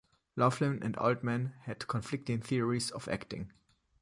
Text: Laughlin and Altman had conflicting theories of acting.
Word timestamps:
Laughlin 0.35 0.81
and 0.81 0.97
Altman 0.97 1.53
had 1.65 1.87
conflicting 1.87 2.41
theories 2.41 2.89
of 2.89 3.07
acting. 3.07 3.51